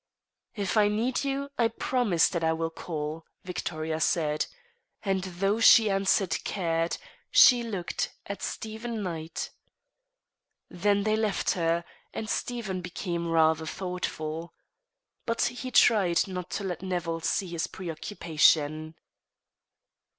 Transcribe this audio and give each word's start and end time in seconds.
"If 0.55 0.77
I 0.77 0.87
need 0.87 1.23
you, 1.23 1.51
I 1.59 1.67
promise 1.67 2.27
that 2.29 2.43
I 2.43 2.53
will 2.53 2.71
call," 2.71 3.23
Victoria 3.43 3.99
said. 3.99 4.47
And 5.03 5.25
though 5.25 5.59
she 5.59 5.91
answered 5.91 6.43
Caird, 6.43 6.97
she 7.29 7.61
looked 7.61 8.11
at 8.25 8.41
Stephen 8.41 9.03
Knight. 9.03 9.51
Then 10.71 11.03
they 11.03 11.15
left 11.15 11.51
her; 11.51 11.85
and 12.15 12.27
Stephen 12.27 12.81
became 12.81 13.27
rather 13.27 13.67
thoughtful. 13.67 14.55
But 15.27 15.43
he 15.43 15.69
tried 15.69 16.27
not 16.27 16.49
to 16.57 16.63
let 16.63 16.81
Nevill 16.81 17.19
see 17.19 17.49
his 17.49 17.67
preoccupation. 17.67 18.95